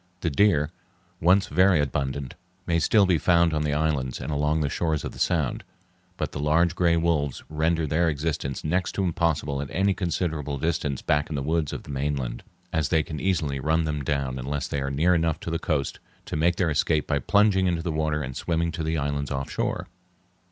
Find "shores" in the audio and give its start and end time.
4.69-5.05